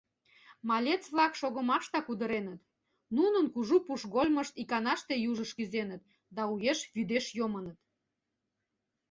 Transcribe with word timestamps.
Малаец-влак 0.69 1.33
шогымаштак 1.39 2.05
удыреныт; 2.11 2.61
нунын 3.17 3.45
кужу 3.53 3.77
пушкольмышт 3.87 4.53
иканаште 4.61 5.15
южыш 5.29 5.51
кӱзеныт 5.57 6.01
да 6.35 6.41
уэш 6.53 6.79
вӱдеш 6.95 7.25
йомыныт. 7.37 7.79